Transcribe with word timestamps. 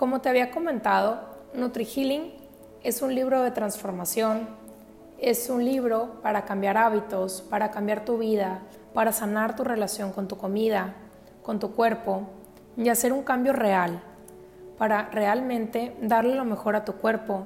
Como 0.00 0.22
te 0.22 0.30
había 0.30 0.50
comentado, 0.50 1.20
NutriHealing 1.52 2.32
es 2.82 3.02
un 3.02 3.14
libro 3.14 3.42
de 3.42 3.50
transformación, 3.50 4.48
es 5.18 5.50
un 5.50 5.62
libro 5.62 6.22
para 6.22 6.46
cambiar 6.46 6.78
hábitos, 6.78 7.42
para 7.42 7.70
cambiar 7.70 8.06
tu 8.06 8.16
vida, 8.16 8.62
para 8.94 9.12
sanar 9.12 9.56
tu 9.56 9.62
relación 9.62 10.10
con 10.12 10.26
tu 10.26 10.38
comida, 10.38 10.94
con 11.42 11.58
tu 11.58 11.74
cuerpo 11.74 12.22
y 12.78 12.88
hacer 12.88 13.12
un 13.12 13.22
cambio 13.24 13.52
real, 13.52 14.00
para 14.78 15.10
realmente 15.10 15.94
darle 16.00 16.34
lo 16.34 16.46
mejor 16.46 16.76
a 16.76 16.86
tu 16.86 16.94
cuerpo, 16.94 17.44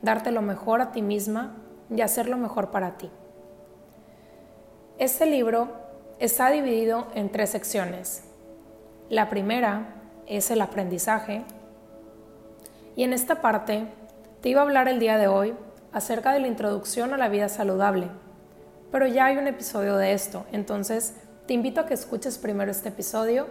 darte 0.00 0.30
lo 0.30 0.40
mejor 0.40 0.80
a 0.80 0.92
ti 0.92 1.02
misma 1.02 1.56
y 1.90 2.00
hacer 2.00 2.28
lo 2.28 2.36
mejor 2.36 2.70
para 2.70 2.96
ti. 2.96 3.10
Este 4.98 5.26
libro 5.26 5.66
está 6.20 6.48
dividido 6.50 7.08
en 7.16 7.28
tres 7.32 7.50
secciones. 7.50 8.22
La 9.08 9.28
primera 9.28 9.96
es 10.28 10.52
el 10.52 10.60
aprendizaje 10.60 11.44
y 12.98 13.04
en 13.04 13.12
esta 13.12 13.40
parte 13.40 13.86
te 14.40 14.48
iba 14.48 14.60
a 14.60 14.64
hablar 14.64 14.88
el 14.88 14.98
día 14.98 15.18
de 15.18 15.28
hoy 15.28 15.54
acerca 15.92 16.32
de 16.32 16.40
la 16.40 16.48
introducción 16.48 17.14
a 17.14 17.16
la 17.16 17.28
vida 17.28 17.48
saludable, 17.48 18.08
pero 18.90 19.06
ya 19.06 19.26
hay 19.26 19.36
un 19.36 19.46
episodio 19.46 19.96
de 19.96 20.14
esto, 20.14 20.46
entonces 20.50 21.14
te 21.46 21.54
invito 21.54 21.80
a 21.80 21.86
que 21.86 21.94
escuches 21.94 22.38
primero 22.38 22.72
este 22.72 22.88
episodio 22.88 23.46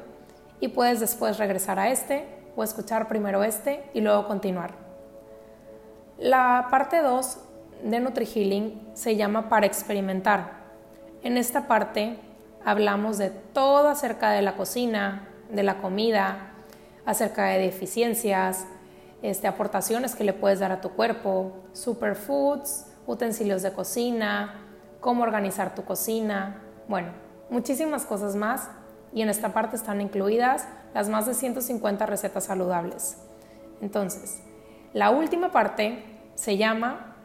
y 0.60 0.68
puedes 0.68 1.00
después 1.00 1.38
regresar 1.38 1.80
a 1.80 1.88
este 1.88 2.26
o 2.58 2.64
escuchar 2.66 3.08
primero 3.08 3.42
este 3.42 3.90
y 3.94 4.02
luego 4.02 4.28
continuar. 4.28 4.74
La 6.18 6.68
parte 6.70 7.02
2 7.02 7.38
de 7.86 8.00
NutriHealing 8.02 8.90
se 8.96 9.16
llama 9.16 9.48
para 9.48 9.66
experimentar. 9.66 10.58
En 11.24 11.38
esta 11.38 11.68
parte 11.68 12.20
hablamos 12.66 13.18
de 13.18 13.30
todo 13.30 13.88
acerca 13.88 14.32
de 14.32 14.42
la 14.42 14.58
cocina, 14.58 15.30
de 15.50 15.64
la 15.64 15.78
comida, 15.78 16.52
acerca 17.06 17.46
de 17.46 17.60
deficiencias, 17.60 18.66
este, 19.22 19.48
aportaciones 19.48 20.16
que 20.16 20.24
le 20.24 20.34
puedes 20.34 20.60
dar 20.60 20.72
a 20.72 20.82
tu 20.82 20.92
cuerpo, 20.92 21.54
superfoods, 21.74 22.86
utensilios 23.08 23.62
de 23.64 23.74
cocina, 23.74 24.62
cómo 25.00 25.24
organizar 25.24 25.76
tu 25.76 25.84
cocina, 25.84 26.62
bueno, 26.88 27.10
muchísimas 27.50 28.06
cosas 28.06 28.36
más 28.36 28.70
y 29.14 29.22
en 29.22 29.30
esta 29.30 29.54
parte 29.54 29.76
están 29.76 30.02
incluidas 30.02 30.68
las 30.94 31.10
más 31.10 31.26
de 31.26 31.34
150 31.34 32.06
recetas 32.06 32.46
saludables. 32.46 33.18
Entonces, 33.82 34.42
la 34.94 35.10
última 35.10 35.52
parte 35.52 36.04
se 36.36 36.58
llama 36.58 37.16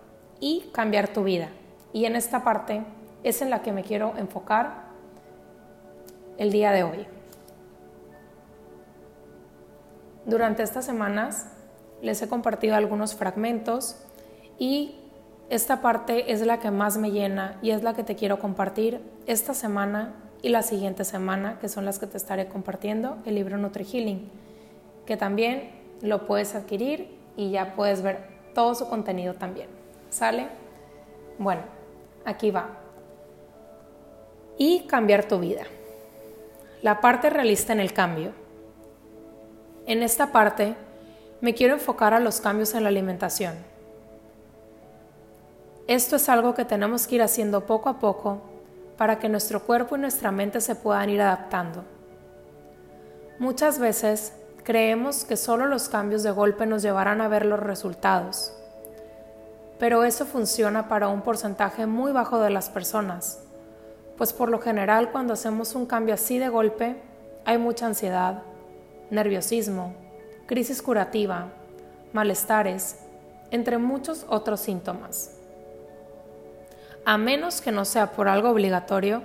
y 0.40 0.70
cambiar 0.72 1.08
tu 1.08 1.24
vida 1.24 1.48
y 1.92 2.04
en 2.06 2.16
esta 2.16 2.44
parte 2.44 2.84
es 3.22 3.42
en 3.42 3.50
la 3.50 3.62
que 3.62 3.72
me 3.72 3.82
quiero 3.82 4.14
enfocar 4.16 4.84
el 6.38 6.50
día 6.50 6.72
de 6.72 6.82
hoy. 6.82 7.06
Durante 10.24 10.62
estas 10.62 10.84
semanas 10.84 11.51
les 12.02 12.20
he 12.20 12.28
compartido 12.28 12.74
algunos 12.74 13.14
fragmentos 13.14 13.96
y 14.58 14.96
esta 15.48 15.80
parte 15.80 16.32
es 16.32 16.44
la 16.44 16.60
que 16.60 16.70
más 16.70 16.98
me 16.98 17.10
llena 17.10 17.58
y 17.62 17.70
es 17.70 17.82
la 17.82 17.94
que 17.94 18.02
te 18.02 18.16
quiero 18.16 18.38
compartir 18.38 19.00
esta 19.26 19.54
semana 19.54 20.14
y 20.42 20.48
la 20.48 20.62
siguiente 20.62 21.04
semana, 21.04 21.58
que 21.60 21.68
son 21.68 21.84
las 21.84 21.98
que 21.98 22.06
te 22.06 22.16
estaré 22.16 22.48
compartiendo, 22.48 23.18
el 23.24 23.36
libro 23.36 23.56
NutriHealing, 23.56 24.28
que 25.06 25.16
también 25.16 25.70
lo 26.02 26.26
puedes 26.26 26.54
adquirir 26.56 27.16
y 27.36 27.52
ya 27.52 27.74
puedes 27.76 28.02
ver 28.02 28.18
todo 28.54 28.74
su 28.74 28.88
contenido 28.88 29.34
también. 29.34 29.68
¿Sale? 30.10 30.48
Bueno, 31.38 31.62
aquí 32.24 32.50
va. 32.50 32.70
Y 34.58 34.80
cambiar 34.86 35.28
tu 35.28 35.38
vida. 35.38 35.62
La 36.82 37.00
parte 37.00 37.30
realista 37.30 37.72
en 37.72 37.80
el 37.80 37.92
cambio. 37.92 38.32
En 39.86 40.02
esta 40.02 40.32
parte 40.32 40.74
me 41.42 41.54
quiero 41.54 41.74
enfocar 41.74 42.14
a 42.14 42.20
los 42.20 42.40
cambios 42.40 42.72
en 42.72 42.84
la 42.84 42.88
alimentación. 42.88 43.54
Esto 45.88 46.14
es 46.14 46.28
algo 46.28 46.54
que 46.54 46.64
tenemos 46.64 47.08
que 47.08 47.16
ir 47.16 47.22
haciendo 47.22 47.66
poco 47.66 47.88
a 47.88 47.98
poco 47.98 48.40
para 48.96 49.18
que 49.18 49.28
nuestro 49.28 49.64
cuerpo 49.64 49.96
y 49.96 49.98
nuestra 49.98 50.30
mente 50.30 50.60
se 50.60 50.76
puedan 50.76 51.10
ir 51.10 51.20
adaptando. 51.20 51.82
Muchas 53.40 53.80
veces 53.80 54.32
creemos 54.62 55.24
que 55.24 55.36
solo 55.36 55.66
los 55.66 55.88
cambios 55.88 56.22
de 56.22 56.30
golpe 56.30 56.64
nos 56.64 56.80
llevarán 56.80 57.20
a 57.20 57.26
ver 57.26 57.44
los 57.44 57.58
resultados, 57.58 58.54
pero 59.80 60.04
eso 60.04 60.24
funciona 60.24 60.88
para 60.88 61.08
un 61.08 61.22
porcentaje 61.22 61.86
muy 61.86 62.12
bajo 62.12 62.38
de 62.38 62.50
las 62.50 62.70
personas, 62.70 63.40
pues 64.16 64.32
por 64.32 64.48
lo 64.48 64.60
general 64.60 65.10
cuando 65.10 65.32
hacemos 65.32 65.74
un 65.74 65.86
cambio 65.86 66.14
así 66.14 66.38
de 66.38 66.48
golpe 66.48 67.02
hay 67.44 67.58
mucha 67.58 67.86
ansiedad, 67.86 68.44
nerviosismo, 69.10 70.01
crisis 70.52 70.82
curativa, 70.82 71.46
malestares, 72.12 72.98
entre 73.50 73.78
muchos 73.78 74.26
otros 74.28 74.60
síntomas. 74.60 75.30
A 77.06 77.16
menos 77.16 77.62
que 77.62 77.72
no 77.72 77.86
sea 77.86 78.12
por 78.12 78.28
algo 78.28 78.50
obligatorio, 78.50 79.22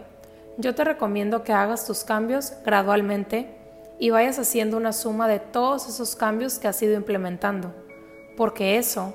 yo 0.58 0.74
te 0.74 0.86
recomiendo 0.86 1.44
que 1.44 1.52
hagas 1.52 1.86
tus 1.86 2.06
cambios 2.06 2.54
gradualmente 2.64 3.54
y 4.00 4.10
vayas 4.10 4.40
haciendo 4.40 4.78
una 4.78 4.94
suma 4.94 5.28
de 5.28 5.40
todos 5.40 5.90
esos 5.90 6.16
cambios 6.16 6.60
que 6.60 6.70
has 6.70 6.82
ido 6.82 6.96
implementando, 6.96 7.76
porque 8.38 8.78
eso 8.78 9.14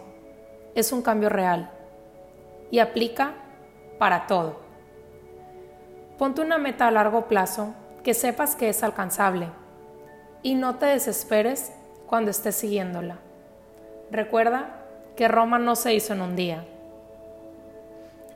es 0.74 0.92
un 0.92 1.00
cambio 1.00 1.30
real 1.30 1.70
y 2.70 2.80
aplica 2.80 3.32
para 3.98 4.26
todo. 4.26 4.60
Ponte 6.18 6.42
una 6.42 6.58
meta 6.58 6.88
a 6.88 6.90
largo 6.90 7.26
plazo 7.26 7.72
que 8.04 8.12
sepas 8.12 8.54
que 8.54 8.68
es 8.68 8.82
alcanzable 8.82 9.48
y 10.42 10.56
no 10.56 10.76
te 10.76 10.84
desesperes 10.84 11.72
cuando 12.12 12.30
estés 12.30 12.56
siguiéndola. 12.56 13.16
Recuerda 14.10 14.84
que 15.16 15.28
Roma 15.28 15.58
no 15.58 15.76
se 15.76 15.94
hizo 15.94 16.12
en 16.12 16.20
un 16.20 16.36
día. 16.36 16.62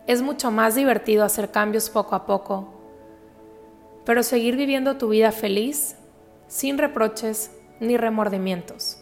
Es 0.07 0.23
mucho 0.23 0.51
más 0.51 0.77
divertido 0.77 1.25
hacer 1.25 1.51
cambios 1.51 1.91
poco 1.91 2.15
a 2.15 2.25
poco, 2.25 2.73
pero 4.07 4.23
seguir 4.23 4.57
viviendo 4.57 4.97
tu 4.97 5.11
vida 5.11 5.31
feliz, 5.31 5.95
sin 6.49 6.79
reproches 6.79 7.55
ni 7.79 7.99
remordimientos. 7.99 8.97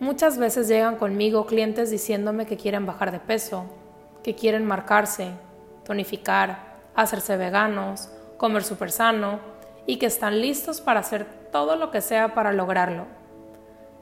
Muchas 0.00 0.36
veces 0.36 0.66
llegan 0.66 0.96
conmigo 0.96 1.46
clientes 1.46 1.92
diciéndome 1.92 2.44
que 2.44 2.56
quieren 2.56 2.86
bajar 2.86 3.12
de 3.12 3.20
peso, 3.20 3.66
que 4.24 4.34
quieren 4.34 4.66
marcarse, 4.66 5.30
tonificar, 5.84 6.80
hacerse 6.96 7.36
veganos, 7.36 8.08
comer 8.36 8.64
súper 8.64 8.90
sano 8.90 9.38
y 9.86 9.98
que 9.98 10.06
están 10.06 10.40
listos 10.40 10.80
para 10.80 10.98
hacer 10.98 11.41
todo 11.52 11.76
lo 11.76 11.90
que 11.90 12.00
sea 12.00 12.34
para 12.34 12.52
lograrlo. 12.52 13.06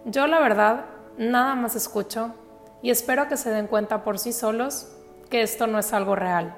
Yo 0.06 0.27
la 0.27 0.41
verdad 0.41 0.87
nada 1.19 1.55
más 1.55 1.77
escucho 1.77 2.33
y 2.81 2.91
espero 2.91 3.28
que 3.28 3.37
se 3.37 3.50
den 3.50 3.66
cuenta 3.66 4.03
por 4.03 4.19
sí 4.19 4.33
solos 4.33 4.88
que 5.28 5.43
esto 5.43 5.66
no 5.66 5.78
es 5.78 5.93
algo 5.93 6.16
real. 6.16 6.56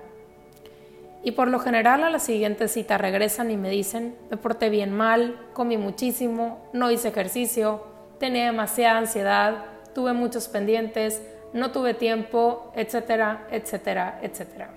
Y 1.25 1.32
por 1.32 1.48
lo 1.48 1.58
general 1.58 2.04
a 2.04 2.10
la 2.10 2.19
siguiente 2.19 2.69
cita 2.69 2.98
regresan 2.98 3.50
y 3.50 3.56
me 3.56 3.70
dicen, 3.70 4.16
me 4.30 4.36
porté 4.36 4.70
bien 4.70 4.92
mal, 4.92 5.36
comí 5.53 5.76
muchísimo, 5.76 6.69
no 6.72 6.91
hice 6.91 7.09
ejercicio, 7.09 7.84
tenía 8.19 8.47
demasiada 8.47 8.98
ansiedad, 8.98 9.64
tuve 9.94 10.12
muchos 10.12 10.48
pendientes, 10.48 11.22
no 11.53 11.70
tuve 11.70 11.94
tiempo, 11.94 12.72
etcétera, 12.74 13.47
etcétera, 13.50 14.19
etcétera. 14.22 14.70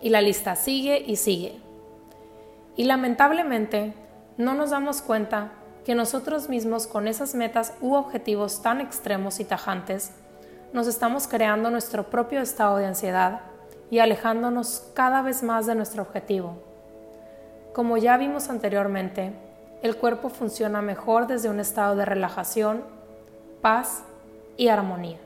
Y 0.00 0.10
la 0.10 0.20
lista 0.20 0.56
sigue 0.56 1.02
y 1.04 1.16
sigue. 1.16 1.56
Y 2.76 2.84
lamentablemente 2.84 3.94
no 4.36 4.54
nos 4.54 4.70
damos 4.70 5.00
cuenta 5.00 5.52
que 5.84 5.94
nosotros 5.94 6.48
mismos 6.48 6.86
con 6.86 7.08
esas 7.08 7.34
metas 7.34 7.72
u 7.80 7.94
objetivos 7.94 8.60
tan 8.60 8.80
extremos 8.80 9.40
y 9.40 9.44
tajantes, 9.44 10.10
nos 10.72 10.86
estamos 10.88 11.28
creando 11.28 11.70
nuestro 11.70 12.10
propio 12.10 12.40
estado 12.40 12.76
de 12.76 12.86
ansiedad 12.86 13.42
y 13.90 14.00
alejándonos 14.00 14.90
cada 14.94 15.22
vez 15.22 15.42
más 15.42 15.66
de 15.66 15.74
nuestro 15.74 16.02
objetivo. 16.02 16.58
Como 17.72 17.96
ya 17.96 18.16
vimos 18.16 18.50
anteriormente, 18.50 19.32
el 19.82 19.96
cuerpo 19.96 20.28
funciona 20.28 20.82
mejor 20.82 21.28
desde 21.28 21.48
un 21.48 21.60
estado 21.60 21.94
de 21.94 22.04
relajación, 22.04 22.82
paz 23.62 24.02
y 24.56 24.68
armonía. 24.68 25.18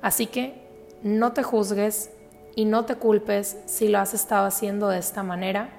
Así 0.00 0.26
que 0.26 0.54
no 1.02 1.32
te 1.32 1.42
juzgues 1.42 2.10
y 2.56 2.64
no 2.64 2.84
te 2.84 2.94
culpes 2.94 3.58
si 3.66 3.88
lo 3.88 3.98
has 3.98 4.14
estado 4.14 4.46
haciendo 4.46 4.88
de 4.88 4.98
esta 4.98 5.22
manera 5.22 5.77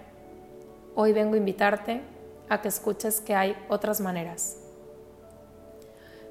Hoy 1.02 1.14
vengo 1.14 1.36
a 1.36 1.38
invitarte 1.38 2.02
a 2.50 2.62
que 2.62 2.68
escuches 2.68 3.22
que 3.22 3.34
hay 3.34 3.56
otras 3.70 4.02
maneras. 4.02 4.58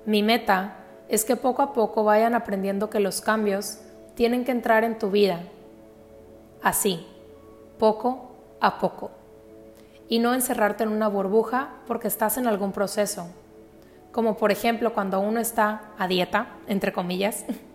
Mi 0.04 0.22
meta 0.22 0.76
es 1.08 1.24
que 1.24 1.36
poco 1.36 1.62
a 1.62 1.72
poco 1.72 2.04
vayan 2.04 2.34
aprendiendo 2.34 2.90
que 2.90 3.00
los 3.00 3.22
cambios 3.22 3.78
tienen 4.14 4.44
que 4.44 4.52
entrar 4.52 4.84
en 4.84 4.98
tu 4.98 5.10
vida, 5.10 5.40
así, 6.62 7.06
poco 7.78 8.30
a 8.60 8.78
poco, 8.78 9.10
y 10.06 10.18
no 10.18 10.34
encerrarte 10.34 10.84
en 10.84 10.90
una 10.90 11.08
burbuja 11.08 11.70
porque 11.86 12.08
estás 12.08 12.36
en 12.36 12.46
algún 12.46 12.72
proceso, 12.72 13.26
como 14.12 14.36
por 14.36 14.52
ejemplo 14.52 14.92
cuando 14.92 15.18
uno 15.18 15.40
está 15.40 15.94
a 15.96 16.06
dieta, 16.08 16.58
entre 16.66 16.92
comillas, 16.92 17.46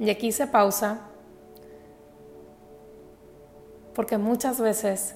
Y 0.00 0.10
aquí 0.10 0.32
se 0.32 0.48
pausa 0.48 1.10
Porque 3.94 4.18
muchas 4.18 4.60
veces 4.60 5.14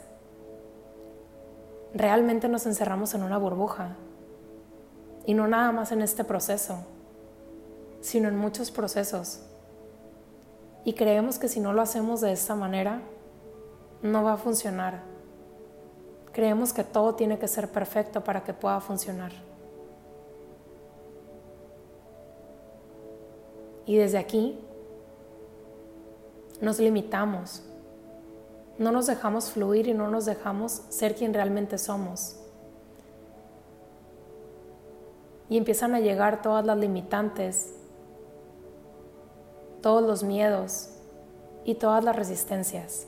realmente 1.95 2.49
nos 2.49 2.67
encerramos 2.67 3.15
en 3.15 3.23
una 3.23 3.39
burbuja. 3.39 3.97
Y 5.27 5.35
no 5.35 5.49
nada 5.49 5.73
más 5.73 5.93
en 5.93 6.03
este 6.03 6.25
proceso, 6.25 6.85
sino 8.01 8.29
en 8.29 8.37
muchos 8.37 8.71
procesos. 8.71 9.41
Y 10.85 10.95
creemos 10.95 11.39
que 11.39 11.49
si 11.49 11.61
no 11.61 11.73
lo 11.73 11.81
hacemos 11.81 12.21
de 12.21 12.33
esta 12.33 12.55
manera, 12.55 13.01
no 14.03 14.23
va 14.23 14.35
a 14.35 14.37
funcionar. 14.37 15.01
Creemos 16.33 16.73
que 16.73 16.85
todo 16.85 17.15
tiene 17.15 17.39
que 17.39 17.49
ser 17.49 17.71
perfecto 17.71 18.23
para 18.23 18.45
que 18.45 18.53
pueda 18.53 18.81
funcionar. 18.81 19.33
Y 23.87 23.97
desde 23.97 24.19
aquí 24.19 24.59
nos 26.61 26.79
limitamos, 26.79 27.63
no 28.79 28.93
nos 28.93 29.07
dejamos 29.07 29.51
fluir 29.51 29.89
y 29.89 29.95
no 29.95 30.09
nos 30.09 30.25
dejamos 30.25 30.83
ser 30.89 31.15
quien 31.15 31.35
realmente 31.35 31.79
somos. 31.79 32.37
Y 35.49 35.57
empiezan 35.57 35.95
a 35.95 36.01
llegar 36.01 36.43
todas 36.43 36.65
las 36.65 36.79
limitantes, 36.79 37.75
todos 39.83 40.03
los 40.03 40.25
miedos 40.25 40.89
y 41.65 41.75
todas 41.75 42.03
las 42.03 42.17
resistencias. 42.17 43.07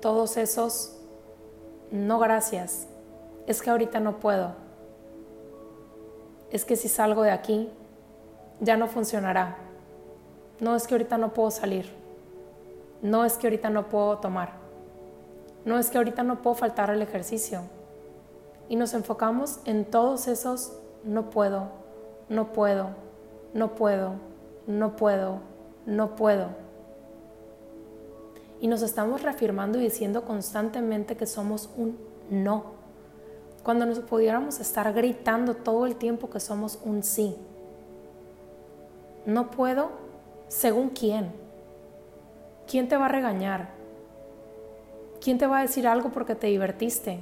Todos 0.00 0.36
esos, 0.36 0.96
no 1.90 2.18
gracias, 2.18 2.86
es 3.46 3.60
que 3.60 3.70
ahorita 3.70 4.00
no 4.00 4.18
puedo. 4.18 4.54
Es 6.50 6.64
que 6.64 6.76
si 6.76 6.88
salgo 6.88 7.22
de 7.22 7.32
aquí, 7.32 7.70
ya 8.60 8.76
no 8.76 8.86
funcionará. 8.86 9.56
No 10.60 10.76
es 10.76 10.86
que 10.86 10.94
ahorita 10.94 11.18
no 11.18 11.32
puedo 11.32 11.50
salir. 11.50 11.90
No 13.02 13.24
es 13.24 13.36
que 13.36 13.46
ahorita 13.46 13.70
no 13.70 13.88
puedo 13.88 14.18
tomar. 14.18 14.52
No 15.64 15.78
es 15.78 15.90
que 15.90 15.98
ahorita 15.98 16.22
no 16.22 16.42
puedo 16.42 16.54
faltar 16.54 16.90
al 16.90 17.02
ejercicio. 17.02 17.62
Y 18.68 18.76
nos 18.76 18.94
enfocamos 18.94 19.60
en 19.64 19.84
todos 19.84 20.28
esos 20.28 20.72
no 21.04 21.30
puedo, 21.30 21.68
no 22.28 22.52
puedo, 22.52 22.90
no 23.54 23.74
puedo, 23.74 24.14
no 24.66 24.96
puedo, 24.96 25.40
no 25.86 26.14
puedo. 26.14 26.48
Y 28.60 28.68
nos 28.68 28.82
estamos 28.82 29.22
reafirmando 29.22 29.78
y 29.78 29.82
diciendo 29.82 30.24
constantemente 30.24 31.16
que 31.16 31.26
somos 31.26 31.70
un 31.76 31.98
no. 32.28 32.78
Cuando 33.62 33.86
nos 33.86 34.00
pudiéramos 34.00 34.60
estar 34.60 34.92
gritando 34.92 35.54
todo 35.54 35.86
el 35.86 35.96
tiempo 35.96 36.30
que 36.30 36.40
somos 36.40 36.78
un 36.84 37.02
sí. 37.02 37.36
No 39.26 39.50
puedo, 39.50 39.90
según 40.48 40.90
quién. 40.90 41.32
¿Quién 42.66 42.88
te 42.88 42.96
va 42.96 43.06
a 43.06 43.08
regañar? 43.08 43.68
¿Quién 45.20 45.38
te 45.38 45.46
va 45.46 45.58
a 45.58 45.62
decir 45.62 45.86
algo 45.86 46.10
porque 46.10 46.34
te 46.34 46.46
divertiste? 46.46 47.20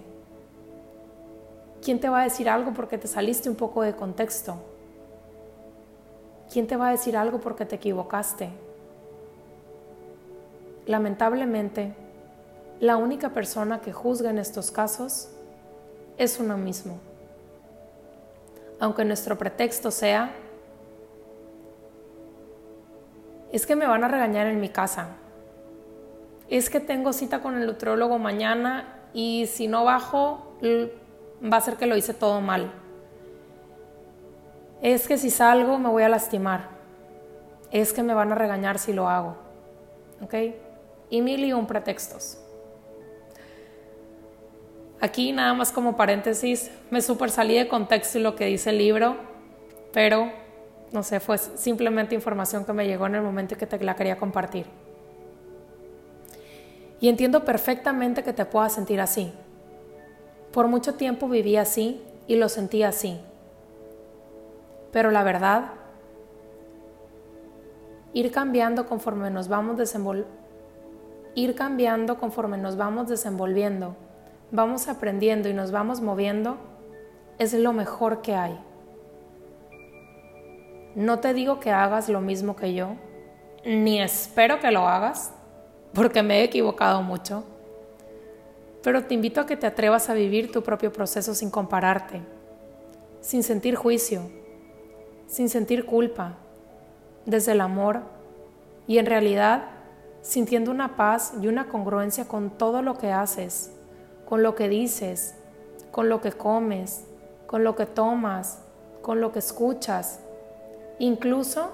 ¿Quién 1.82 2.00
te 2.00 2.08
va 2.08 2.20
a 2.20 2.24
decir 2.24 2.48
algo 2.48 2.72
porque 2.74 2.98
te 2.98 3.08
saliste 3.08 3.48
un 3.48 3.56
poco 3.56 3.82
de 3.82 3.96
contexto? 3.96 4.56
¿Quién 6.52 6.66
te 6.66 6.76
va 6.76 6.88
a 6.88 6.90
decir 6.92 7.16
algo 7.16 7.40
porque 7.40 7.66
te 7.66 7.76
equivocaste? 7.76 8.50
Lamentablemente, 10.86 11.94
la 12.80 12.96
única 12.96 13.30
persona 13.30 13.80
que 13.80 13.92
juzga 13.92 14.30
en 14.30 14.38
estos 14.38 14.70
casos 14.70 15.28
es 16.16 16.38
uno 16.38 16.56
mismo. 16.56 16.98
Aunque 18.80 19.04
nuestro 19.04 19.36
pretexto 19.36 19.90
sea 19.90 20.32
es 23.52 23.66
que 23.66 23.76
me 23.76 23.86
van 23.86 24.04
a 24.04 24.08
regañar 24.08 24.46
en 24.46 24.60
mi 24.60 24.68
casa. 24.68 25.16
Es 26.48 26.70
que 26.70 26.80
tengo 26.80 27.12
cita 27.12 27.40
con 27.40 27.56
el 27.56 27.66
nutriólogo 27.66 28.18
mañana 28.18 29.00
y 29.12 29.46
si 29.46 29.68
no 29.68 29.84
bajo 29.84 30.56
va 31.42 31.56
a 31.56 31.60
ser 31.60 31.76
que 31.76 31.86
lo 31.86 31.96
hice 31.96 32.14
todo 32.14 32.40
mal. 32.40 32.72
Es 34.82 35.08
que 35.08 35.18
si 35.18 35.30
salgo 35.30 35.78
me 35.78 35.88
voy 35.88 36.02
a 36.02 36.08
lastimar. 36.08 36.68
Es 37.70 37.92
que 37.92 38.02
me 38.02 38.14
van 38.14 38.32
a 38.32 38.34
regañar 38.34 38.78
si 38.78 38.92
lo 38.92 39.08
hago. 39.08 39.36
¿Ok? 40.22 40.34
Y 41.10 41.20
mil 41.20 41.44
y 41.44 41.52
un 41.52 41.66
pretextos. 41.66 42.38
Aquí 45.00 45.32
nada 45.32 45.54
más 45.54 45.70
como 45.70 45.96
paréntesis, 45.96 46.70
me 46.90 47.00
super 47.02 47.30
salí 47.30 47.56
de 47.56 47.68
contexto 47.68 48.18
y 48.18 48.22
lo 48.22 48.34
que 48.34 48.46
dice 48.46 48.70
el 48.70 48.78
libro, 48.78 49.16
pero 49.92 50.32
no 50.92 51.02
sé, 51.02 51.20
fue 51.20 51.38
simplemente 51.38 52.14
información 52.14 52.64
que 52.64 52.72
me 52.72 52.86
llegó 52.86 53.06
en 53.06 53.16
el 53.16 53.22
momento 53.22 53.56
que 53.56 53.66
te 53.66 53.78
la 53.84 53.94
quería 53.94 54.16
compartir. 54.16 54.66
Y 57.00 57.08
entiendo 57.08 57.44
perfectamente 57.44 58.22
que 58.22 58.32
te 58.32 58.44
puedas 58.44 58.72
sentir 58.72 59.00
así. 59.00 59.32
Por 60.52 60.66
mucho 60.66 60.94
tiempo 60.94 61.28
viví 61.28 61.56
así 61.56 62.02
y 62.26 62.36
lo 62.36 62.48
sentí 62.48 62.82
así. 62.82 63.20
Pero 64.90 65.10
la 65.10 65.22
verdad, 65.22 65.72
ir 68.12 68.32
cambiando 68.32 68.86
conforme 68.86 69.30
nos 69.30 69.48
vamos 69.48 69.76
desenvolviendo, 69.76 70.32
ir 71.34 71.54
cambiando 71.54 72.18
conforme 72.18 72.56
nos 72.56 72.76
vamos 72.76 73.08
desenvolviendo, 73.08 73.94
vamos 74.50 74.88
aprendiendo 74.88 75.48
y 75.48 75.54
nos 75.54 75.70
vamos 75.70 76.00
moviendo, 76.00 76.56
es 77.38 77.52
lo 77.52 77.72
mejor 77.72 78.22
que 78.22 78.34
hay. 78.34 78.58
No 80.98 81.20
te 81.20 81.32
digo 81.32 81.60
que 81.60 81.70
hagas 81.70 82.08
lo 82.08 82.20
mismo 82.20 82.56
que 82.56 82.74
yo, 82.74 82.96
ni 83.64 84.02
espero 84.02 84.58
que 84.58 84.72
lo 84.72 84.88
hagas, 84.88 85.30
porque 85.94 86.24
me 86.24 86.40
he 86.40 86.42
equivocado 86.42 87.02
mucho, 87.02 87.44
pero 88.82 89.04
te 89.04 89.14
invito 89.14 89.40
a 89.40 89.46
que 89.46 89.56
te 89.56 89.68
atrevas 89.68 90.10
a 90.10 90.14
vivir 90.14 90.50
tu 90.50 90.64
propio 90.64 90.92
proceso 90.92 91.36
sin 91.36 91.52
compararte, 91.52 92.20
sin 93.20 93.44
sentir 93.44 93.76
juicio, 93.76 94.22
sin 95.28 95.48
sentir 95.48 95.86
culpa, 95.86 96.34
desde 97.26 97.52
el 97.52 97.60
amor 97.60 98.00
y 98.88 98.98
en 98.98 99.06
realidad 99.06 99.66
sintiendo 100.20 100.72
una 100.72 100.96
paz 100.96 101.32
y 101.40 101.46
una 101.46 101.68
congruencia 101.68 102.26
con 102.26 102.50
todo 102.50 102.82
lo 102.82 102.98
que 102.98 103.12
haces, 103.12 103.70
con 104.26 104.42
lo 104.42 104.56
que 104.56 104.68
dices, 104.68 105.36
con 105.92 106.08
lo 106.08 106.20
que 106.20 106.32
comes, 106.32 107.04
con 107.46 107.62
lo 107.62 107.76
que 107.76 107.86
tomas, 107.86 108.58
con 109.00 109.20
lo 109.20 109.30
que 109.30 109.38
escuchas, 109.38 110.22
incluso 110.98 111.70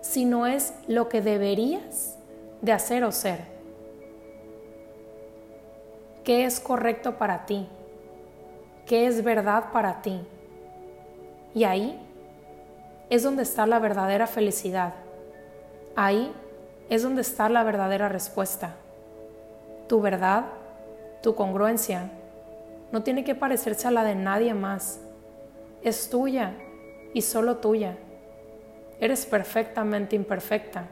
si 0.00 0.24
no 0.24 0.46
es 0.46 0.74
lo 0.86 1.08
que 1.08 1.20
deberías 1.20 2.16
de 2.62 2.72
hacer 2.72 3.04
o 3.04 3.12
ser. 3.12 3.40
¿Qué 6.24 6.44
es 6.44 6.60
correcto 6.60 7.18
para 7.18 7.46
ti? 7.46 7.68
¿Qué 8.86 9.06
es 9.06 9.22
verdad 9.22 9.72
para 9.72 10.02
ti? 10.02 10.20
Y 11.54 11.64
ahí 11.64 12.00
es 13.10 13.22
donde 13.22 13.42
está 13.42 13.66
la 13.66 13.78
verdadera 13.78 14.26
felicidad. 14.26 14.94
Ahí 15.94 16.32
es 16.88 17.02
donde 17.02 17.22
está 17.22 17.48
la 17.48 17.64
verdadera 17.64 18.08
respuesta. 18.08 18.76
Tu 19.88 20.00
verdad, 20.00 20.44
tu 21.22 21.34
congruencia, 21.34 22.10
no 22.92 23.02
tiene 23.02 23.24
que 23.24 23.34
parecerse 23.34 23.88
a 23.88 23.90
la 23.90 24.04
de 24.04 24.14
nadie 24.14 24.54
más. 24.54 25.00
Es 25.82 26.10
tuya 26.10 26.54
y 27.14 27.22
solo 27.22 27.56
tuya. 27.58 27.96
Eres 29.00 29.26
perfectamente 29.26 30.16
imperfecta 30.16 30.86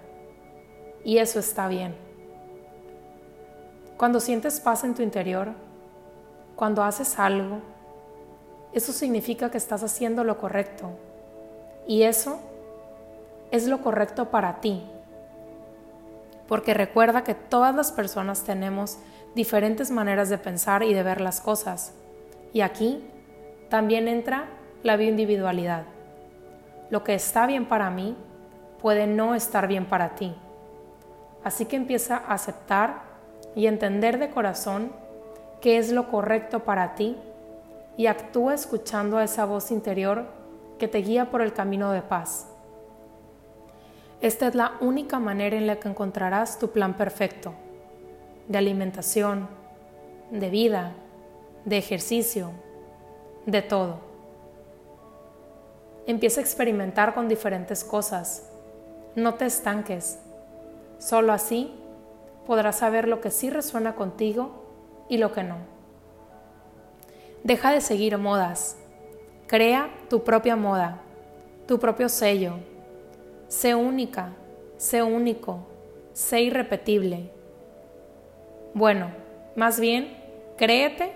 y 1.05 1.19
eso 1.19 1.39
está 1.39 1.69
bien. 1.69 1.95
Cuando 3.97 4.21
sientes 4.21 4.61
paz 4.61 4.85
en 4.85 4.95
tu 4.95 5.03
interior, 5.03 5.53
cuando 6.57 6.83
haces 6.83 7.19
algo, 7.19 7.61
eso 8.73 8.93
significa 8.93 9.51
que 9.51 9.59
estás 9.59 9.83
haciendo 9.83 10.25
lo 10.25 10.39
correcto 10.39 10.91
y 11.87 12.03
eso 12.03 12.41
es 13.51 13.67
lo 13.67 13.81
correcto 13.83 14.31
para 14.31 14.61
ti. 14.61 14.83
Porque 16.49 16.75
recuerda 16.75 17.25
que 17.25 17.35
todas 17.35 17.75
las 17.75 17.93
personas 17.93 18.43
tenemos 18.43 18.99
diferentes 19.35 19.91
maneras 19.91 20.29
de 20.29 20.39
pensar 20.39 20.83
y 20.83 20.93
de 20.93 21.03
ver 21.03 21.21
las 21.21 21.41
cosas. 21.41 21.95
Y 22.53 22.61
aquí 22.61 23.03
también 23.69 24.09
entra 24.09 24.47
la 24.83 24.97
bioindividualidad. 24.97 25.85
Lo 26.91 27.05
que 27.05 27.15
está 27.15 27.47
bien 27.47 27.67
para 27.67 27.91
mí 27.91 28.17
puede 28.81 29.07
no 29.07 29.35
estar 29.35 29.67
bien 29.67 29.87
para 29.87 30.15
ti. 30.15 30.35
Así 31.43 31.67
que 31.67 31.77
empieza 31.77 32.17
a 32.17 32.35
aceptar 32.35 33.03
y 33.55 33.67
entender 33.67 34.19
de 34.19 34.31
corazón 34.31 34.93
qué 35.61 35.79
es 35.79 35.93
lo 35.93 36.09
correcto 36.09 36.61
para 36.61 36.95
ti 36.95 37.17
y 37.97 38.07
actúa 38.07 38.55
escuchando 38.55 39.19
a 39.19 39.25
esa 39.25 39.45
voz 39.45 39.71
interior 39.71 40.27
que 40.79 40.89
te 40.89 40.99
guía 40.99 41.31
por 41.31 41.41
el 41.41 41.53
camino 41.53 41.93
de 41.93 42.03
paz. 42.03 42.47
Esta 44.21 44.47
es 44.47 44.55
la 44.55 44.73
única 44.81 45.19
manera 45.19 45.57
en 45.57 45.67
la 45.67 45.77
que 45.77 45.89
encontrarás 45.89 46.59
tu 46.59 46.71
plan 46.71 46.95
perfecto 46.95 47.55
de 48.49 48.59
alimentación, 48.59 49.49
de 50.31 50.51
vida, 50.51 50.93
de 51.65 51.79
ejercicio, 51.79 52.51
de 53.47 53.63
todo. 53.63 54.14
Empieza 56.07 56.41
a 56.41 56.45
experimentar 56.45 57.15
con 57.15 57.29
diferentes 57.29 57.85
cosas. 57.85 58.51
No 59.17 59.35
te 59.35 59.47
estanques. 59.47 60.19
Solo 60.99 61.33
así 61.33 61.73
podrás 62.47 62.79
saber 62.79 63.09
lo 63.09 63.21
que 63.21 63.31
sí 63.31 63.51
resuena 63.51 63.95
contigo 63.95 64.65
y 65.09 65.19
lo 65.19 65.33
que 65.33 65.43
no. 65.43 65.57
Deja 67.43 67.73
de 67.73 67.81
seguir 67.81 68.19
modas. 68.19 68.77
Crea 69.47 69.91
tu 70.09 70.25
propia 70.25 70.57
moda, 70.57 71.03
tu 71.67 71.79
propio 71.79 72.09
sello. 72.09 72.55
Sé 73.49 73.75
única, 73.75 74.33
sé 74.77 75.03
único, 75.03 75.67
sé 76.13 76.43
irrepetible. 76.43 77.31
Bueno, 78.73 79.11
más 79.57 79.79
bien, 79.79 80.17
créete 80.57 81.13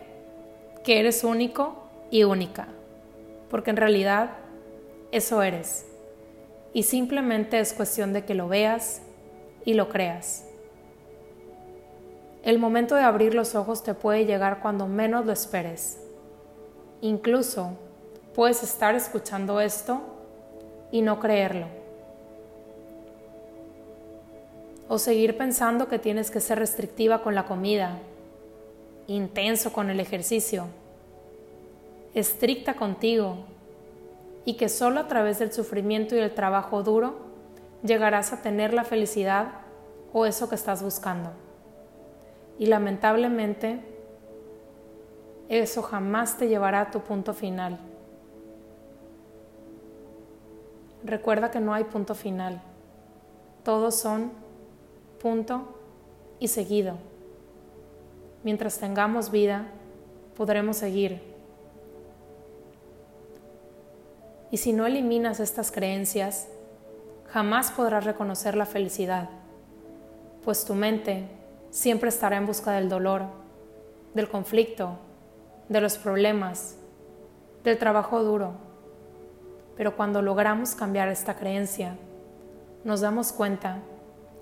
que 0.85 1.01
eres 1.01 1.25
único 1.25 1.89
y 2.11 2.25
única, 2.25 2.69
porque 3.51 3.71
en 3.71 3.77
realidad 3.77 4.31
eso 5.11 5.43
eres. 5.43 5.87
Y 6.73 6.83
simplemente 6.83 7.59
es 7.61 7.73
cuestión 7.73 8.13
de 8.13 8.25
que 8.25 8.35
lo 8.35 8.49
veas 8.49 9.01
y 9.65 9.75
lo 9.75 9.89
creas. 9.89 10.45
El 12.43 12.59
momento 12.59 12.95
de 12.95 13.03
abrir 13.03 13.35
los 13.35 13.55
ojos 13.55 13.83
te 13.83 13.95
puede 13.95 14.25
llegar 14.25 14.61
cuando 14.61 14.87
menos 14.87 15.27
lo 15.27 15.33
esperes. 15.33 15.99
Incluso 17.01 17.73
puedes 18.35 18.63
estar 18.63 18.95
escuchando 18.95 19.61
esto 19.61 20.01
y 20.91 21.03
no 21.03 21.21
creerlo. 21.21 21.67
O 24.89 24.99
seguir 24.99 25.37
pensando 25.37 25.89
que 25.89 25.99
tienes 25.99 26.31
que 26.31 26.41
ser 26.41 26.59
restrictiva 26.59 27.23
con 27.23 27.35
la 27.35 27.45
comida, 27.45 27.99
intenso 29.07 29.73
con 29.73 29.91
el 29.91 30.01
ejercicio, 30.01 30.67
estricta 32.15 32.75
contigo 32.75 33.37
y 34.49 34.55
que 34.55 34.71
solo 34.71 35.01
a 35.01 35.09
través 35.09 35.41
del 35.41 35.53
sufrimiento 35.53 36.17
y 36.17 36.21
el 36.21 36.33
trabajo 36.33 36.83
duro 36.83 37.17
llegarás 37.83 38.33
a 38.33 38.41
tener 38.41 38.73
la 38.73 38.83
felicidad 38.83 39.61
o 40.11 40.25
eso 40.25 40.49
que 40.49 40.55
estás 40.55 40.83
buscando. 40.83 41.33
Y 42.59 42.65
lamentablemente, 42.65 43.81
eso 45.51 45.83
jamás 45.83 46.39
te 46.39 46.49
llevará 46.49 46.81
a 46.81 46.91
tu 46.91 47.01
punto 47.01 47.35
final. 47.35 47.79
Recuerda 51.05 51.51
que 51.51 51.61
no 51.61 51.75
hay 51.75 51.85
punto 51.85 52.15
final. 52.15 52.63
Todos 53.65 53.97
son 53.97 54.33
punto 55.21 55.79
y 56.41 56.49
seguido. 56.49 56.97
Mientras 58.45 58.79
tengamos 58.79 59.31
vida, 59.31 59.67
podremos 60.35 60.79
seguir. 60.79 61.28
Y 64.51 64.57
si 64.59 64.73
no 64.73 64.87
eliminas 64.87 65.41
estas 65.41 65.71
creencias, 65.71 66.49
jamás 67.27 67.71
podrás 67.71 68.05
reconocer 68.05 68.57
la 68.57 68.67
felicidad, 68.67 69.29
pues 70.45 70.65
tu 70.65 70.75
mente 70.75 71.29
siempre 71.71 72.09
estará 72.09 72.37
en 72.37 72.47
busca 72.47 72.73
del 72.73 72.89
dolor, 72.89 73.23
del 74.15 74.29
conflicto, 74.29 74.99
de 75.69 75.81
los 75.81 75.99
problemas, 75.99 76.77
del 77.63 77.77
trabajo 77.77 78.23
duro. 78.25 78.53
Pero 79.77 79.95
cuando 79.97 80.23
logramos 80.23 80.75
cambiar 80.75 81.09
esta 81.09 81.37
creencia, 81.37 81.97
nos 82.85 83.01
damos 83.01 83.33
cuenta 83.33 83.79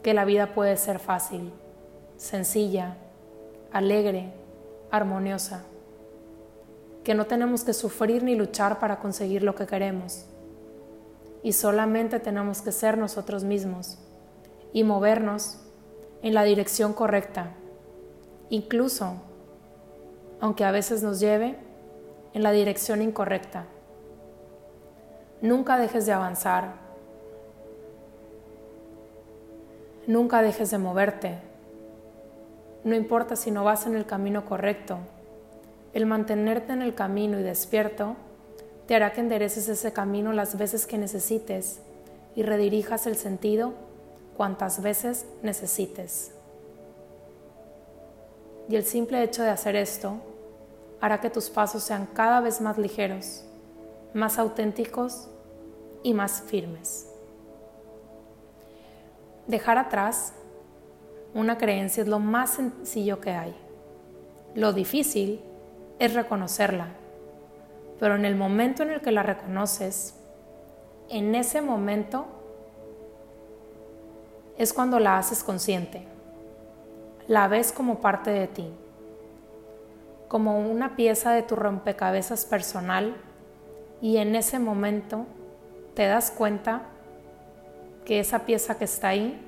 que 0.02 0.14
la 0.14 0.24
vida 0.24 0.54
puede 0.54 0.76
ser 0.76 1.00
fácil, 1.00 1.52
sencilla, 2.16 2.96
alegre, 3.72 4.32
armoniosa 4.92 5.64
que 7.06 7.14
no 7.14 7.26
tenemos 7.26 7.62
que 7.62 7.72
sufrir 7.72 8.24
ni 8.24 8.34
luchar 8.34 8.80
para 8.80 8.98
conseguir 8.98 9.44
lo 9.44 9.54
que 9.54 9.64
queremos. 9.64 10.26
Y 11.44 11.52
solamente 11.52 12.18
tenemos 12.18 12.62
que 12.62 12.72
ser 12.72 12.98
nosotros 12.98 13.44
mismos 13.44 13.96
y 14.72 14.82
movernos 14.82 15.60
en 16.22 16.34
la 16.34 16.42
dirección 16.42 16.92
correcta, 16.92 17.52
incluso 18.50 19.22
aunque 20.40 20.64
a 20.64 20.72
veces 20.72 21.04
nos 21.04 21.20
lleve 21.20 21.56
en 22.34 22.42
la 22.42 22.50
dirección 22.50 23.00
incorrecta. 23.00 23.66
Nunca 25.40 25.78
dejes 25.78 26.06
de 26.06 26.12
avanzar, 26.12 26.74
nunca 30.08 30.42
dejes 30.42 30.72
de 30.72 30.78
moverte, 30.78 31.38
no 32.82 32.96
importa 32.96 33.36
si 33.36 33.52
no 33.52 33.62
vas 33.62 33.86
en 33.86 33.94
el 33.94 34.06
camino 34.06 34.44
correcto 34.44 34.98
el 35.96 36.04
mantenerte 36.04 36.74
en 36.74 36.82
el 36.82 36.94
camino 36.94 37.40
y 37.40 37.42
despierto 37.42 38.16
te 38.86 38.94
hará 38.94 39.14
que 39.14 39.22
endereces 39.22 39.66
ese 39.66 39.94
camino 39.94 40.34
las 40.34 40.58
veces 40.58 40.86
que 40.86 40.98
necesites 40.98 41.80
y 42.34 42.42
redirijas 42.42 43.06
el 43.06 43.16
sentido 43.16 43.72
cuantas 44.36 44.82
veces 44.82 45.24
necesites. 45.40 46.32
Y 48.68 48.76
el 48.76 48.84
simple 48.84 49.22
hecho 49.22 49.42
de 49.42 49.48
hacer 49.48 49.74
esto 49.74 50.16
hará 51.00 51.22
que 51.22 51.30
tus 51.30 51.48
pasos 51.48 51.82
sean 51.82 52.06
cada 52.12 52.42
vez 52.42 52.60
más 52.60 52.76
ligeros, 52.76 53.44
más 54.12 54.38
auténticos 54.38 55.28
y 56.02 56.12
más 56.12 56.42
firmes. 56.42 57.06
Dejar 59.46 59.78
atrás 59.78 60.34
una 61.32 61.56
creencia 61.56 62.02
es 62.02 62.08
lo 62.08 62.18
más 62.18 62.50
sencillo 62.50 63.18
que 63.18 63.30
hay. 63.30 63.56
Lo 64.54 64.74
difícil 64.74 65.40
es 65.98 66.14
reconocerla. 66.14 66.88
Pero 67.98 68.14
en 68.14 68.24
el 68.24 68.36
momento 68.36 68.82
en 68.82 68.90
el 68.90 69.00
que 69.00 69.12
la 69.12 69.22
reconoces, 69.22 70.14
en 71.08 71.34
ese 71.34 71.60
momento 71.62 72.26
es 74.58 74.72
cuando 74.72 74.98
la 74.98 75.18
haces 75.18 75.42
consciente. 75.42 76.06
La 77.26 77.48
ves 77.48 77.72
como 77.72 78.00
parte 78.00 78.30
de 78.30 78.46
ti, 78.46 78.70
como 80.28 80.60
una 80.60 80.94
pieza 80.94 81.32
de 81.32 81.42
tu 81.42 81.56
rompecabezas 81.56 82.44
personal 82.44 83.16
y 84.00 84.18
en 84.18 84.36
ese 84.36 84.58
momento 84.58 85.26
te 85.94 86.06
das 86.06 86.30
cuenta 86.30 86.82
que 88.04 88.20
esa 88.20 88.40
pieza 88.40 88.78
que 88.78 88.84
está 88.84 89.08
ahí 89.08 89.40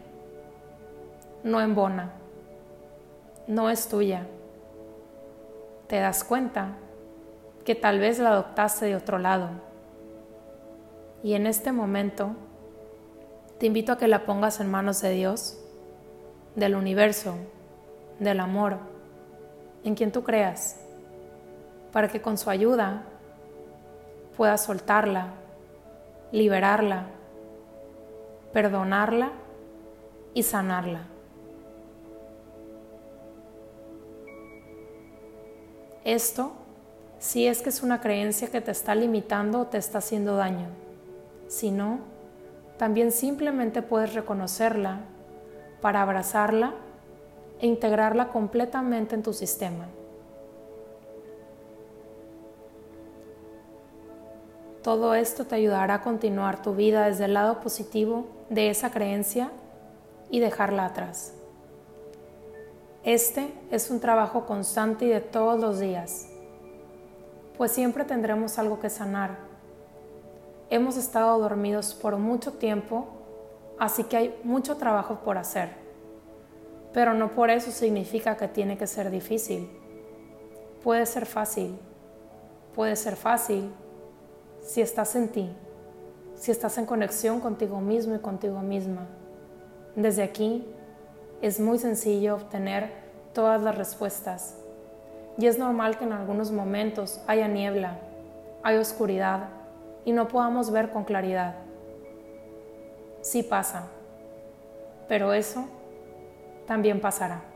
no 1.45 1.61
embona, 1.61 2.11
no 3.47 3.71
es 3.71 3.88
tuya 3.88 4.26
te 5.88 5.99
das 5.99 6.23
cuenta 6.23 6.76
que 7.64 7.75
tal 7.75 7.99
vez 7.99 8.18
la 8.18 8.30
adoptaste 8.30 8.87
de 8.87 8.97
otro 8.97 9.18
lado. 9.18 9.49
Y 11.23 11.35
en 11.35 11.47
este 11.47 11.73
momento 11.73 12.30
te 13.59 13.66
invito 13.66 13.92
a 13.92 13.99
que 13.99 14.07
la 14.07 14.25
pongas 14.25 14.61
en 14.61 14.71
manos 14.71 15.00
de 15.00 15.11
Dios, 15.11 15.59
del 16.54 16.76
universo, 16.76 17.35
del 18.21 18.40
amor, 18.40 18.78
en 19.83 19.95
quien 19.95 20.12
tú 20.12 20.23
creas, 20.23 20.80
para 21.92 22.09
que 22.09 22.21
con 22.21 22.38
su 22.38 22.50
ayuda 22.50 23.02
puedas 24.37 24.62
soltarla, 24.62 25.33
liberarla, 26.30 27.07
perdonarla 28.52 29.33
y 30.35 30.42
sanarla. 30.42 31.17
Esto 36.08 36.52
si 37.18 37.46
es 37.46 37.60
que 37.60 37.68
es 37.68 37.82
una 37.82 38.00
creencia 38.00 38.48
que 38.48 38.62
te 38.62 38.70
está 38.70 38.94
limitando 38.94 39.60
o 39.60 39.66
te 39.66 39.76
está 39.76 39.98
haciendo 39.98 40.36
daño. 40.36 40.68
Si 41.48 41.70
no, 41.70 41.98
también 42.78 43.12
simplemente 43.12 43.82
puedes 43.82 44.14
reconocerla 44.14 45.00
para 45.82 46.00
abrazarla 46.00 46.72
e 47.60 47.66
integrarla 47.66 48.28
completamente 48.28 49.16
en 49.16 49.22
tu 49.22 49.34
sistema. 49.34 49.88
Todo 54.82 55.14
esto 55.14 55.44
te 55.44 55.56
ayudará 55.56 55.96
a 55.96 56.00
continuar 56.00 56.62
tu 56.62 56.74
vida 56.74 57.04
desde 57.04 57.26
el 57.26 57.34
lado 57.34 57.60
positivo 57.60 58.24
de 58.48 58.70
esa 58.70 58.90
creencia 58.90 59.50
y 60.30 60.40
dejarla 60.40 60.86
atrás. 60.86 61.38
Este 63.05 63.55
es 63.71 63.90
un 63.90 64.00
trabajo 64.00 64.45
constante 64.45 65.05
y 65.05 65.09
de 65.09 65.21
todos 65.21 65.61
los 65.61 65.78
días, 65.78 66.26
pues 67.57 67.71
siempre 67.71 68.05
tendremos 68.05 68.59
algo 68.59 68.81
que 68.81 68.90
sanar. 68.90 69.38
Hemos 70.69 70.97
estado 70.97 71.38
dormidos 71.38 71.95
por 71.95 72.17
mucho 72.17 72.55
tiempo, 72.55 73.07
así 73.78 74.02
que 74.05 74.17
hay 74.17 74.40
mucho 74.43 74.76
trabajo 74.78 75.21
por 75.25 75.38
hacer, 75.38 75.71
pero 76.93 77.14
no 77.14 77.31
por 77.31 77.50
eso 77.50 77.71
significa 77.71 78.37
que 78.37 78.49
tiene 78.49 78.76
que 78.76 78.88
ser 78.88 79.11
difícil. 79.11 79.71
Puede 80.83 81.07
ser 81.07 81.25
fácil, 81.25 81.78
puede 82.75 82.97
ser 82.97 83.14
fácil 83.14 83.73
si 84.61 84.81
estás 84.81 85.14
en 85.14 85.28
ti, 85.28 85.49
si 86.35 86.50
estás 86.50 86.76
en 86.78 86.85
conexión 86.85 87.38
contigo 87.38 87.81
mismo 87.81 88.17
y 88.17 88.19
contigo 88.19 88.61
misma. 88.61 89.07
Desde 89.95 90.25
aquí 90.25 90.67
es 91.40 91.61
muy 91.61 91.78
sencillo 91.78 92.35
obtener 92.35 92.90
todas 93.33 93.62
las 93.62 93.76
respuestas. 93.76 94.57
Y 95.38 95.47
es 95.47 95.59
normal 95.59 95.99
que 95.99 96.04
en 96.04 96.12
algunos 96.12 96.50
momentos 96.50 97.21
haya 97.26 97.47
niebla, 97.47 97.99
hay 98.62 98.76
oscuridad 98.76 99.49
y 100.04 100.12
no 100.12 100.26
podamos 100.26 100.71
ver 100.71 100.90
con 100.90 101.04
claridad. 101.04 101.54
Sí 103.21 103.42
pasa, 103.42 103.88
pero 105.07 105.33
eso 105.33 105.64
también 106.66 107.00
pasará. 107.00 107.48